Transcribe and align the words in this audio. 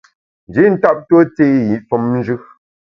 Nji 0.47 0.63
tap 0.81 0.97
tue 1.07 1.23
té 1.37 1.47
i 1.73 1.79
femnjù. 1.89 2.37